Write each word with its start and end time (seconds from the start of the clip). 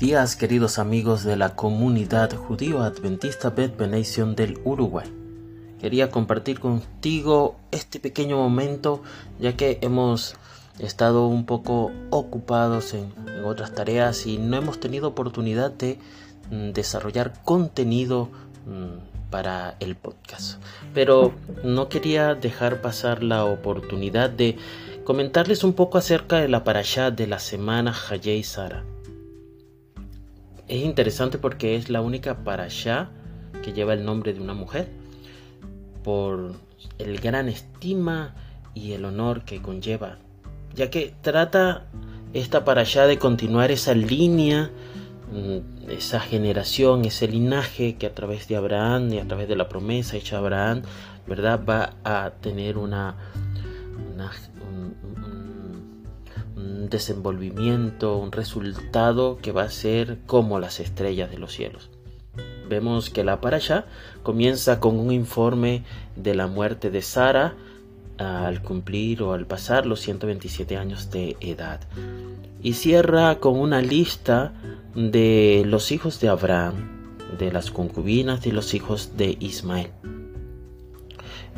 días 0.00 0.34
queridos 0.34 0.78
amigos 0.78 1.24
de 1.24 1.36
la 1.36 1.54
comunidad 1.54 2.34
judío 2.34 2.80
adventista 2.82 3.50
Beth 3.50 3.76
Benation 3.76 4.34
del 4.34 4.58
Uruguay. 4.64 5.06
Quería 5.78 6.10
compartir 6.10 6.58
contigo 6.58 7.56
este 7.70 8.00
pequeño 8.00 8.38
momento 8.38 9.02
ya 9.38 9.58
que 9.58 9.78
hemos 9.82 10.36
estado 10.78 11.26
un 11.26 11.44
poco 11.44 11.92
ocupados 12.08 12.94
en, 12.94 13.12
otras 13.44 13.74
tareas 13.74 14.26
y 14.26 14.38
no 14.38 14.56
hemos 14.56 14.80
tenido 14.80 15.08
oportunidad 15.08 15.70
de 15.70 15.98
mm, 16.50 16.70
desarrollar 16.70 17.34
contenido 17.44 18.30
mm, 18.66 19.30
para 19.30 19.76
el 19.80 19.96
podcast. 19.96 20.62
Pero 20.94 21.34
no 21.62 21.90
quería 21.90 22.34
dejar 22.34 22.80
pasar 22.80 23.22
la 23.22 23.44
oportunidad 23.44 24.30
de 24.30 24.56
comentarles 25.04 25.62
un 25.62 25.74
poco 25.74 25.98
acerca 25.98 26.38
de 26.38 26.48
la 26.48 26.64
parashá 26.64 27.10
de 27.10 27.26
la 27.26 27.38
semana 27.38 27.94
Hayei 28.08 28.42
Sara 28.42 28.82
es 30.70 30.84
interesante 30.84 31.36
porque 31.36 31.74
es 31.74 31.90
la 31.90 32.00
única 32.00 32.44
para 32.44 32.64
allá 32.64 33.10
que 33.62 33.72
lleva 33.72 33.92
el 33.92 34.04
nombre 34.04 34.32
de 34.32 34.40
una 34.40 34.54
mujer 34.54 34.88
por 36.04 36.54
el 36.98 37.18
gran 37.18 37.48
estima 37.48 38.34
y 38.72 38.92
el 38.92 39.04
honor 39.04 39.42
que 39.42 39.60
conlleva, 39.60 40.18
ya 40.74 40.88
que 40.88 41.12
trata 41.22 41.86
esta 42.34 42.64
para 42.64 42.82
allá 42.82 43.08
de 43.08 43.18
continuar 43.18 43.72
esa 43.72 43.94
línea, 43.94 44.70
mm, 45.32 45.90
esa 45.90 46.20
generación, 46.20 47.04
ese 47.04 47.26
linaje 47.26 47.96
que 47.96 48.06
a 48.06 48.14
través 48.14 48.46
de 48.46 48.54
Abraham 48.54 49.12
y 49.12 49.18
a 49.18 49.26
través 49.26 49.48
de 49.48 49.56
la 49.56 49.68
promesa 49.68 50.16
hecha 50.16 50.36
a 50.36 50.38
Abraham, 50.38 50.82
¿verdad? 51.26 51.60
Va 51.68 51.94
a 52.04 52.30
tener 52.40 52.78
una 52.78 53.16
desenvolvimiento, 56.88 58.16
un 58.16 58.32
resultado 58.32 59.38
que 59.42 59.52
va 59.52 59.64
a 59.64 59.70
ser 59.70 60.18
como 60.26 60.58
las 60.58 60.80
estrellas 60.80 61.30
de 61.30 61.38
los 61.38 61.52
cielos. 61.52 61.90
Vemos 62.68 63.10
que 63.10 63.24
la 63.24 63.40
parasha 63.40 63.86
comienza 64.22 64.78
con 64.78 64.98
un 64.98 65.12
informe 65.12 65.84
de 66.16 66.34
la 66.34 66.46
muerte 66.46 66.90
de 66.90 67.02
Sara 67.02 67.54
al 68.18 68.62
cumplir 68.62 69.22
o 69.22 69.32
al 69.32 69.46
pasar 69.46 69.86
los 69.86 70.00
127 70.00 70.76
años 70.76 71.10
de 71.10 71.36
edad. 71.40 71.80
Y 72.62 72.74
cierra 72.74 73.40
con 73.40 73.58
una 73.58 73.80
lista 73.80 74.52
de 74.94 75.64
los 75.66 75.90
hijos 75.90 76.20
de 76.20 76.28
Abraham, 76.28 77.18
de 77.38 77.50
las 77.50 77.70
concubinas 77.70 78.42
de 78.42 78.52
los 78.52 78.74
hijos 78.74 79.16
de 79.16 79.36
Ismael. 79.40 79.90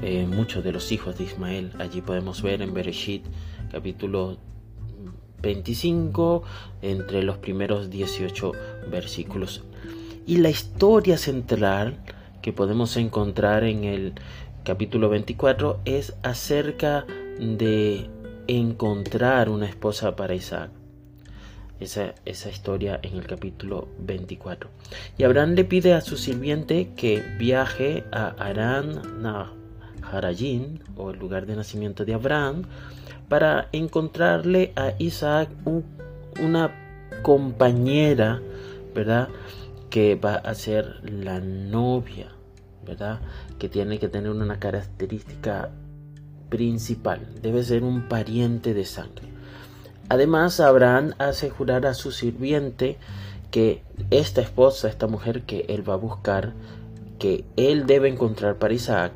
Eh, 0.00 0.26
muchos 0.26 0.64
de 0.64 0.72
los 0.72 0.90
hijos 0.92 1.18
de 1.18 1.24
Ismael, 1.24 1.72
allí 1.78 2.00
podemos 2.00 2.40
ver 2.40 2.62
en 2.62 2.72
Bereshit 2.72 3.24
capítulo 3.70 4.38
25 5.42 6.42
entre 6.80 7.22
los 7.22 7.38
primeros 7.38 7.90
18 7.90 8.52
versículos. 8.90 9.62
Y 10.26 10.38
la 10.38 10.50
historia 10.50 11.18
central 11.18 11.98
que 12.40 12.52
podemos 12.52 12.96
encontrar 12.96 13.64
en 13.64 13.84
el 13.84 14.14
capítulo 14.64 15.08
24 15.08 15.80
es 15.84 16.14
acerca 16.22 17.04
de 17.38 18.08
encontrar 18.46 19.48
una 19.48 19.66
esposa 19.66 20.14
para 20.16 20.34
Isaac. 20.34 20.70
Esa, 21.80 22.14
esa, 22.24 22.48
historia 22.48 23.00
en 23.02 23.16
el 23.16 23.26
capítulo 23.26 23.88
24. 23.98 24.70
Y 25.18 25.24
Abraham 25.24 25.54
le 25.54 25.64
pide 25.64 25.94
a 25.94 26.00
su 26.00 26.16
sirviente 26.16 26.90
que 26.94 27.20
viaje 27.40 28.04
a 28.12 28.28
Arán 28.38 29.20
Naharayim, 29.20 30.78
o 30.96 31.10
el 31.10 31.18
lugar 31.18 31.44
de 31.46 31.56
nacimiento 31.56 32.04
de 32.04 32.14
Abraham, 32.14 32.62
para 33.32 33.70
encontrarle 33.72 34.74
a 34.76 34.92
Isaac 34.98 35.48
una 36.38 36.70
compañera, 37.22 38.42
¿verdad? 38.94 39.30
Que 39.88 40.16
va 40.16 40.34
a 40.34 40.54
ser 40.54 41.00
la 41.02 41.40
novia, 41.40 42.28
¿verdad? 42.84 43.20
Que 43.58 43.70
tiene 43.70 43.98
que 43.98 44.10
tener 44.10 44.30
una 44.30 44.60
característica 44.60 45.70
principal, 46.50 47.26
debe 47.40 47.64
ser 47.64 47.84
un 47.84 48.06
pariente 48.06 48.74
de 48.74 48.84
sangre. 48.84 49.28
Además, 50.10 50.60
Abraham 50.60 51.14
hace 51.16 51.48
jurar 51.48 51.86
a 51.86 51.94
su 51.94 52.12
sirviente 52.12 52.98
que 53.50 53.82
esta 54.10 54.42
esposa, 54.42 54.90
esta 54.90 55.06
mujer 55.06 55.44
que 55.44 55.64
él 55.70 55.88
va 55.88 55.94
a 55.94 55.96
buscar, 55.96 56.52
que 57.18 57.46
él 57.56 57.86
debe 57.86 58.10
encontrar 58.10 58.56
para 58.56 58.74
Isaac, 58.74 59.12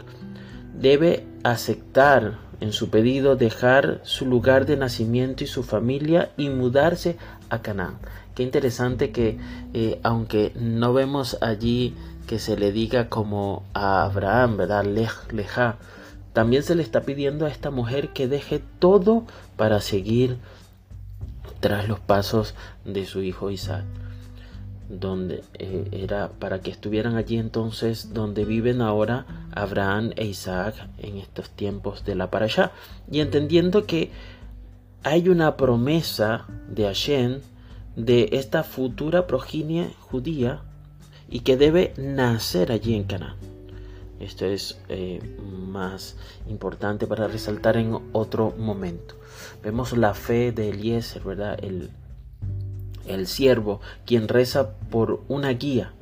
debe 0.81 1.27
aceptar 1.45 2.46
en 2.61 2.73
su 2.73 2.91
pedido 2.91 3.37
dejar 3.37 4.01
su 4.05 4.27
lugar 4.27 4.67
de 4.67 4.77
nacimiento 4.77 5.45
y 5.45 5.47
su 5.47 5.63
familia 5.63 6.31
y 6.37 6.49
mudarse 6.49 7.17
a 7.51 7.61
Canaán. 7.61 7.99
Qué 8.35 8.43
interesante 8.43 9.11
que 9.13 9.39
eh, 9.75 10.01
aunque 10.03 10.53
no 10.55 10.93
vemos 10.93 11.39
allí 11.41 11.95
que 12.27 12.39
se 12.39 12.57
le 12.57 12.73
diga 12.73 13.09
como 13.09 13.63
a 13.73 14.05
Abraham, 14.05 14.57
¿verdad? 14.57 14.85
Lej, 14.85 15.11
también 16.33 16.63
se 16.63 16.75
le 16.75 16.83
está 16.83 17.03
pidiendo 17.03 17.47
a 17.47 17.51
esta 17.51 17.71
mujer 17.71 18.11
que 18.11 18.29
deje 18.29 18.63
todo 18.79 19.25
para 19.57 19.81
seguir 19.81 20.39
tras 21.61 21.89
los 21.89 22.01
pasos 22.01 22.55
de 22.85 23.07
su 23.07 23.23
hijo 23.23 23.51
Isaac 23.51 23.85
donde 24.89 25.43
eh, 25.55 25.89
era 25.93 26.31
para 26.39 26.61
que 26.61 26.71
estuvieran 26.71 27.17
allí 27.17 27.39
entonces 27.39 28.13
donde 28.15 28.45
viven 28.45 28.81
ahora 28.83 29.27
Abraham 29.57 30.13
e 30.17 30.27
Isaac 30.27 30.75
en 30.99 31.17
estos 31.17 31.51
tiempos 31.51 32.05
de 32.05 32.15
la 32.15 32.29
allá 32.31 32.73
y 33.11 33.21
entendiendo 33.21 33.87
que 33.87 34.11
hay 35.03 35.29
una 35.29 35.57
promesa 35.57 36.47
de 36.69 36.85
Hashem 36.85 37.41
de 37.97 38.29
esta 38.33 38.63
futura 38.63 39.27
progenie 39.27 39.91
judía 40.01 40.63
y 41.29 41.41
que 41.41 41.57
debe 41.57 41.95
nacer 41.97 42.71
allí 42.71 42.95
en 42.95 43.05
Canaán. 43.05 43.37
Esto 44.21 44.47
es 44.47 44.79
eh, 44.89 45.21
más 45.49 46.17
importante 46.49 47.07
para 47.07 47.27
resaltar 47.27 47.77
en 47.77 47.99
otro 48.13 48.55
momento. 48.57 49.15
Vemos 49.63 49.97
la 49.97 50.15
fe 50.15 50.53
de 50.53 50.71
Eliezer, 50.71 51.23
¿verdad? 51.23 51.59
El, 51.63 51.91
el 53.07 53.27
siervo, 53.27 53.81
quien 54.05 54.29
reza 54.29 54.73
por 54.91 55.23
una 55.29 55.51
guía 55.51 55.93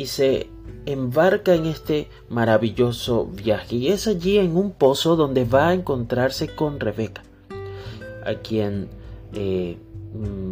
y 0.00 0.06
se 0.06 0.48
embarca 0.86 1.54
en 1.54 1.66
este 1.66 2.08
maravilloso 2.30 3.26
viaje. 3.26 3.76
Y 3.76 3.88
es 3.88 4.06
allí 4.06 4.38
en 4.38 4.56
un 4.56 4.72
pozo 4.72 5.14
donde 5.14 5.44
va 5.44 5.68
a 5.68 5.74
encontrarse 5.74 6.54
con 6.54 6.80
Rebeca, 6.80 7.22
a 8.24 8.36
quien 8.36 8.88
eh, 9.34 9.76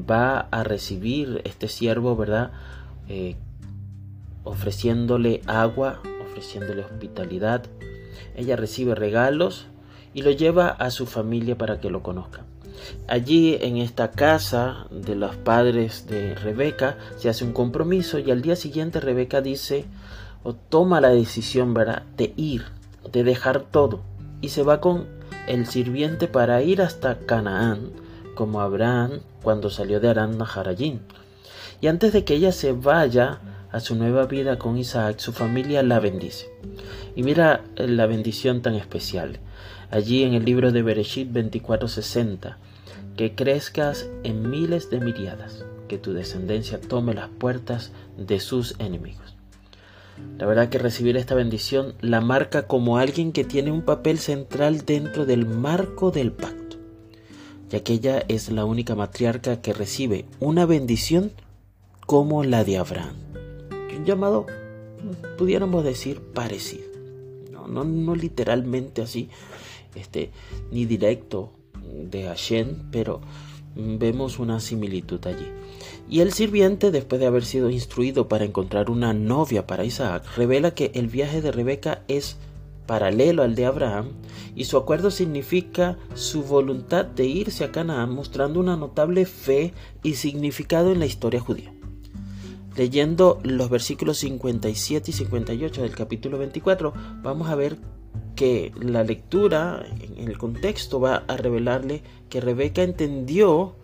va 0.09 0.41
a 0.41 0.65
recibir 0.65 1.41
este 1.45 1.69
siervo, 1.69 2.15
¿verdad? 2.15 2.53
Eh, 3.09 3.37
ofreciéndole 4.45 5.41
agua, 5.47 6.03
ofreciéndole 6.23 6.83
hospitalidad. 6.83 7.65
Ella 8.37 8.57
recibe 8.57 8.95
regalos 8.95 9.67
y 10.13 10.21
lo 10.21 10.31
lleva 10.31 10.69
a 10.69 10.91
su 10.91 11.07
familia 11.07 11.57
para 11.57 11.81
que 11.81 11.89
lo 11.89 12.03
conozcan. 12.03 12.45
Allí 13.07 13.57
en 13.61 13.79
esta 13.79 14.11
casa 14.11 14.87
de 14.91 15.15
los 15.15 15.37
padres 15.37 16.07
de 16.07 16.35
Rebeca 16.35 16.99
se 17.17 17.29
hace 17.29 17.45
un 17.45 17.53
compromiso 17.53 18.19
y 18.19 18.31
al 18.31 18.43
día 18.43 18.57
siguiente 18.57 19.01
Rebeca 19.01 19.41
dice 19.41 19.87
o 20.43 20.55
toma 20.55 21.01
la 21.01 21.11
decisión 21.11 21.75
de 22.17 22.33
ir, 22.37 22.65
de 23.11 23.25
dejar 23.25 23.61
todo 23.61 24.01
y 24.41 24.51
se 24.51 24.63
va 24.63 24.81
con 24.81 25.07
el 25.47 25.67
sirviente 25.67 26.29
para 26.29 26.63
ir 26.63 26.83
hasta 26.83 27.19
Canaán 27.19 27.91
como 28.35 28.61
Abraham 28.61 29.21
cuando 29.43 29.71
salió 29.71 30.01
de 30.01 30.09
Arán 30.09 30.39
Naharayim. 30.39 31.01
Y 31.81 31.87
antes 31.87 32.13
de 32.13 32.25
que 32.25 32.35
ella 32.35 32.53
se 32.53 32.73
vaya 32.73 33.41
a 33.73 33.81
su 33.81 33.95
nueva 33.95 34.27
vida 34.27 34.59
con 34.59 34.79
Isaac, 34.79 35.19
su 35.19 35.33
familia 35.33 35.83
la 35.83 36.01
bendice. 36.01 36.51
Y 37.17 37.23
mira 37.23 37.63
la 37.77 38.07
bendición 38.07 38.63
tan 38.63 38.75
especial. 38.75 39.39
Allí 39.91 40.23
en 40.23 40.35
el 40.35 40.45
libro 40.45 40.73
de 40.73 40.83
Bereshit 40.83 41.33
24:60 41.33 42.57
que 43.19 43.35
crezcas 43.35 44.09
en 44.23 44.49
miles 44.49 44.91
de 44.91 45.01
miriadas, 45.01 45.65
que 45.89 45.99
tu 45.99 46.13
descendencia 46.13 46.81
tome 46.81 47.15
las 47.15 47.29
puertas 47.29 47.91
de 48.17 48.39
sus 48.39 48.77
enemigos. 48.79 49.35
La 50.39 50.47
verdad 50.47 50.69
que 50.69 50.79
recibir 50.79 51.17
esta 51.17 51.35
bendición 51.35 51.97
la 52.01 52.21
marca 52.21 52.69
como 52.69 52.97
alguien 52.97 53.33
que 53.33 53.43
tiene 53.43 53.73
un 53.73 53.83
papel 53.83 54.21
central 54.21 54.87
dentro 54.87 55.27
del 55.27 55.47
marco 55.47 56.13
del 56.13 56.31
pacto, 56.31 56.77
ya 57.69 57.81
que 57.81 57.95
ella 57.95 58.23
es 58.29 58.53
la 58.53 58.65
única 58.65 58.95
matriarca 58.95 59.61
que 59.61 59.73
recibe 59.73 60.25
una 60.39 60.65
bendición 60.65 61.33
como 62.07 62.45
la 62.45 62.63
de 62.63 62.79
Abraham. 62.79 63.17
Un 63.97 64.05
llamado, 64.05 64.47
pudiéramos 65.37 65.83
decir, 65.83 66.21
parecido. 66.21 66.87
No, 67.51 67.67
no, 67.67 67.83
no 67.83 68.15
literalmente 68.15 69.03
así, 69.03 69.29
este, 69.97 70.31
ni 70.71 70.85
directo 70.85 71.58
de 72.11 72.25
Hashem, 72.25 72.91
pero 72.91 73.21
vemos 73.75 74.39
una 74.39 74.61
similitud 74.61 75.25
allí. 75.27 75.47
Y 76.11 76.21
el 76.21 76.33
sirviente, 76.33 76.91
después 76.91 77.21
de 77.21 77.27
haber 77.27 77.45
sido 77.45 77.71
instruido 77.71 78.29
para 78.29 78.45
encontrar 78.45 78.91
una 78.91 79.13
novia 79.13 79.67
para 79.67 79.85
Isaac, 79.85 80.25
revela 80.37 80.75
que 80.75 80.91
el 80.95 81.09
viaje 81.09 81.43
de 81.43 81.53
Rebeca 81.53 82.03
es 82.09 82.39
paralelo 82.87 83.43
al 83.43 83.55
de 83.55 83.67
Abraham 83.67 84.09
y 84.57 84.65
su 84.65 84.79
acuerdo 84.79 85.11
significa 85.11 85.99
su 86.15 86.43
voluntad 86.43 87.05
de 87.05 87.27
irse 87.27 87.63
a 87.63 87.71
Canaán 87.71 88.11
mostrando 88.11 88.59
una 88.59 88.77
notable 88.77 89.27
fe 89.27 89.75
y 90.03 90.15
significado 90.15 90.91
en 90.91 90.99
la 90.99 91.07
historia 91.07 91.41
judía. 91.41 91.73
Leyendo 92.77 93.41
los 93.43 93.69
versículos 93.69 94.19
57 94.19 95.11
y 95.11 95.15
58 95.15 95.83
del 95.83 95.95
capítulo 95.95 96.39
24, 96.39 96.95
vamos 97.23 97.49
a 97.49 97.57
ver 97.57 97.77
que 98.39 98.71
la 98.81 99.03
lectura 99.03 99.85
en 100.17 100.29
el 100.29 100.39
contexto 100.39 101.01
va 101.01 101.25
a 101.27 101.37
revelarle 101.37 102.05
que 102.31 102.41
Rebeca 102.41 102.85
entendió 102.85 103.75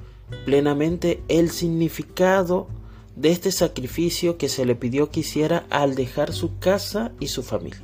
plenamente 0.45 1.25
el 1.27 1.51
significado 1.51 2.69
de 3.17 3.33
este 3.33 3.51
sacrificio 3.51 4.39
que 4.39 4.49
se 4.49 4.65
le 4.65 4.77
pidió 4.77 5.11
que 5.11 5.21
hiciera 5.21 5.67
al 5.71 5.97
dejar 5.97 6.33
su 6.33 6.57
casa 6.61 7.11
y 7.19 7.27
su 7.27 7.43
familia. 7.43 7.83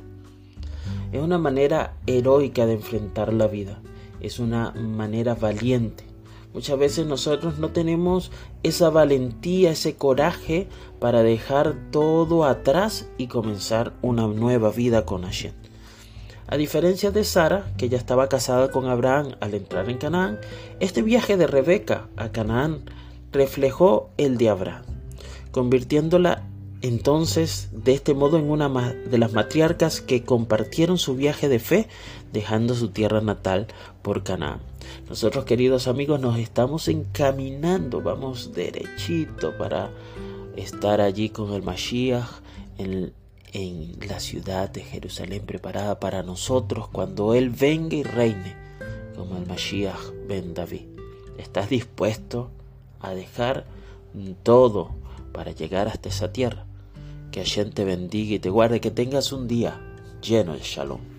Es 1.11 1.21
una 1.21 1.37
manera 1.37 1.97
heroica 2.07 2.65
de 2.65 2.75
enfrentar 2.75 3.33
la 3.33 3.47
vida, 3.47 3.81
es 4.21 4.39
una 4.39 4.71
manera 4.71 5.35
valiente. 5.35 6.05
Muchas 6.53 6.79
veces 6.79 7.05
nosotros 7.05 7.59
no 7.59 7.71
tenemos 7.71 8.31
esa 8.63 8.89
valentía, 8.89 9.71
ese 9.71 9.95
coraje 9.95 10.69
para 11.01 11.21
dejar 11.21 11.75
todo 11.91 12.45
atrás 12.45 13.09
y 13.17 13.27
comenzar 13.27 13.91
una 14.01 14.25
nueva 14.25 14.69
vida 14.69 15.05
con 15.05 15.23
Hashem. 15.23 15.60
A 16.47 16.57
diferencia 16.57 17.11
de 17.11 17.23
Sara, 17.23 17.71
que 17.77 17.89
ya 17.89 17.97
estaba 17.97 18.29
casada 18.29 18.71
con 18.71 18.87
Abraham 18.87 19.35
al 19.39 19.53
entrar 19.53 19.89
en 19.89 19.97
Canaán, 19.97 20.39
este 20.79 21.01
viaje 21.01 21.37
de 21.37 21.47
Rebeca 21.47 22.07
a 22.17 22.29
Canaán 22.29 22.81
reflejó 23.31 24.09
el 24.17 24.37
de 24.37 24.49
Abraham 24.49 24.91
convirtiéndola 25.51 26.43
entonces 26.81 27.69
de 27.71 27.93
este 27.93 28.15
modo 28.15 28.39
en 28.39 28.49
una 28.49 28.67
de 28.93 29.17
las 29.19 29.33
matriarcas 29.33 30.01
que 30.01 30.23
compartieron 30.23 30.97
su 30.97 31.15
viaje 31.15 31.47
de 31.47 31.59
fe, 31.59 31.87
dejando 32.33 32.73
su 32.73 32.89
tierra 32.89 33.21
natal 33.21 33.67
por 34.01 34.23
Canaán. 34.23 34.61
Nosotros, 35.07 35.45
queridos 35.45 35.87
amigos, 35.87 36.19
nos 36.19 36.39
estamos 36.39 36.87
encaminando, 36.87 38.01
vamos 38.01 38.53
derechito 38.53 39.55
para 39.57 39.91
estar 40.55 41.01
allí 41.01 41.29
con 41.29 41.53
el 41.53 41.61
Mashiach 41.61 42.25
en, 42.79 43.13
en 43.53 43.97
la 44.07 44.19
ciudad 44.19 44.69
de 44.69 44.81
Jerusalén 44.81 45.45
preparada 45.45 45.99
para 45.99 46.23
nosotros 46.23 46.87
cuando 46.87 47.33
Él 47.33 47.49
venga 47.49 47.95
y 47.95 48.03
reine 48.03 48.55
como 49.15 49.37
el 49.37 49.45
Mashiach 49.45 50.11
ben 50.27 50.53
David. 50.53 50.85
¿Estás 51.37 51.69
dispuesto 51.69 52.51
a 52.99 53.13
dejar 53.13 53.65
todo 54.43 54.91
para 55.31 55.51
llegar 55.51 55.87
hasta 55.87 56.09
esa 56.09 56.31
tierra. 56.31 56.65
Que 57.31 57.41
Hashem 57.41 57.71
te 57.71 57.85
bendiga 57.85 58.35
y 58.35 58.39
te 58.39 58.49
guarde, 58.49 58.81
que 58.81 58.91
tengas 58.91 59.31
un 59.31 59.47
día 59.47 59.79
lleno 60.21 60.53
de 60.53 60.59
shalom. 60.59 61.10